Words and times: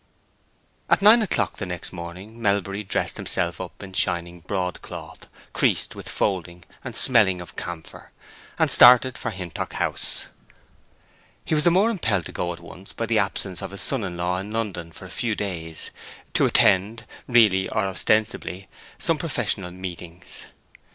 At 0.89 1.03
nine 1.03 1.21
o'clock 1.21 1.57
the 1.57 1.65
next 1.67 1.93
morning 1.93 2.41
Melbury 2.41 2.83
dressed 2.83 3.17
himself 3.17 3.61
up 3.61 3.83
in 3.83 3.93
shining 3.93 4.39
broadcloth, 4.39 5.29
creased 5.53 5.93
with 5.95 6.09
folding 6.09 6.63
and 6.83 6.95
smelling 6.95 7.39
of 7.39 7.55
camphor, 7.55 8.09
and 8.57 8.71
started 8.71 9.15
for 9.15 9.29
Hintock 9.29 9.73
House. 9.73 10.25
He 11.45 11.53
was 11.53 11.65
the 11.65 11.69
more 11.69 11.91
impelled 11.91 12.25
to 12.25 12.31
go 12.31 12.51
at 12.51 12.59
once 12.59 12.93
by 12.93 13.05
the 13.05 13.19
absence 13.19 13.61
of 13.61 13.69
his 13.69 13.81
son 13.81 14.03
in 14.03 14.17
law 14.17 14.39
in 14.39 14.49
London 14.51 14.91
for 14.91 15.05
a 15.05 15.11
few 15.11 15.35
days, 15.35 15.91
to 16.33 16.47
attend, 16.47 17.05
really 17.27 17.69
or 17.69 17.85
ostensibly, 17.85 18.67
some 18.97 19.19
professional 19.19 19.69
meetings. 19.69 20.45